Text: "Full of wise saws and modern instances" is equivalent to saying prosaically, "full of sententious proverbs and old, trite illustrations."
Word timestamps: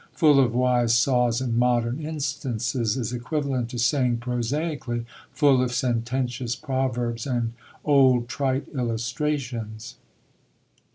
"Full 0.13 0.39
of 0.39 0.55
wise 0.55 0.95
saws 0.97 1.41
and 1.41 1.55
modern 1.55 1.99
instances" 1.99 2.97
is 2.97 3.13
equivalent 3.13 3.69
to 3.69 3.77
saying 3.77 4.17
prosaically, 4.17 5.05
"full 5.31 5.61
of 5.61 5.71
sententious 5.71 6.55
proverbs 6.55 7.27
and 7.27 7.53
old, 7.85 8.27
trite 8.27 8.67
illustrations." 8.73 9.97